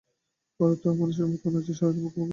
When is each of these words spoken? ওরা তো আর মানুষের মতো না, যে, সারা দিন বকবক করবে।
ওরা 0.59 0.75
তো 0.75 0.85
আর 0.89 0.95
মানুষের 0.95 1.27
মতো 1.27 1.47
না, 1.49 1.59
যে, 1.61 1.73
সারা 1.73 1.91
দিন 1.91 2.03
বকবক 2.03 2.15
করবে। 2.15 2.29